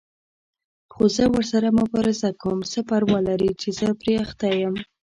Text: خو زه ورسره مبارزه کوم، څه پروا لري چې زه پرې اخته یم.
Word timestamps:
خو 0.93 1.03
زه 1.15 1.23
ورسره 1.35 1.67
مبارزه 1.79 2.29
کوم، 2.41 2.59
څه 2.71 2.79
پروا 2.89 3.17
لري 3.29 3.51
چې 3.61 3.69
زه 3.79 3.87
پرې 4.01 4.13
اخته 4.25 4.47
یم. 4.61 4.75